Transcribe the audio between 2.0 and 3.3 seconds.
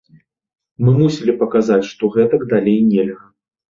гэтак далей нельга.